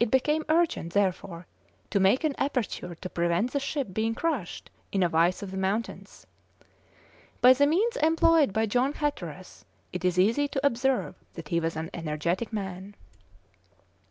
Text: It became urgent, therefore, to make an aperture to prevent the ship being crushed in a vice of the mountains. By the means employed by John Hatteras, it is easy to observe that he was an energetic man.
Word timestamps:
It 0.00 0.10
became 0.10 0.42
urgent, 0.48 0.94
therefore, 0.94 1.46
to 1.90 2.00
make 2.00 2.24
an 2.24 2.34
aperture 2.38 2.94
to 2.94 3.10
prevent 3.10 3.50
the 3.50 3.60
ship 3.60 3.88
being 3.92 4.14
crushed 4.14 4.70
in 4.90 5.02
a 5.02 5.08
vice 5.10 5.42
of 5.42 5.50
the 5.50 5.58
mountains. 5.58 6.26
By 7.42 7.52
the 7.52 7.66
means 7.66 7.96
employed 7.96 8.54
by 8.54 8.64
John 8.64 8.94
Hatteras, 8.94 9.66
it 9.92 10.02
is 10.02 10.18
easy 10.18 10.48
to 10.48 10.66
observe 10.66 11.14
that 11.34 11.48
he 11.48 11.60
was 11.60 11.76
an 11.76 11.90
energetic 11.92 12.54
man. 12.54 12.94